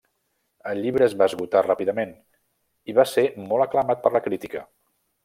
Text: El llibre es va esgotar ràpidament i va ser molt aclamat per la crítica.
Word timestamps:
El 0.69 0.79
llibre 0.85 1.05
es 1.07 1.15
va 1.19 1.27
esgotar 1.31 1.61
ràpidament 1.67 2.15
i 2.93 2.97
va 3.01 3.07
ser 3.13 3.27
molt 3.47 3.67
aclamat 3.67 4.03
per 4.07 4.13
la 4.17 4.23
crítica. 4.31 4.65